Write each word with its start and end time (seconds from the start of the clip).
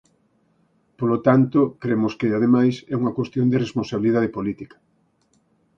Polo 0.99 1.17
tanto, 1.27 1.59
cremos 1.83 2.13
que, 2.19 2.27
ademais, 2.37 2.75
é 2.93 2.95
unha 3.01 3.15
cuestión 3.17 3.47
de 3.49 3.61
responsabilidade 3.65 4.33
política. 4.37 4.77